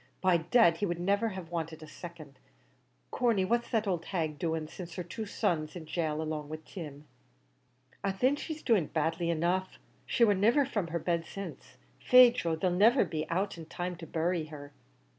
[0.19, 2.39] By dad, he would niver have wanted a second.
[3.11, 6.65] Corney what's the owld hag doing since her two sons is in gaol along with
[6.65, 7.05] Tim?"
[8.03, 8.11] "Ah!
[8.11, 9.77] thin, she's doing badly enough;
[10.07, 11.77] she war niver from her bed since.
[11.99, 14.73] Faix, Joe, they'll niver be out in time to bury her."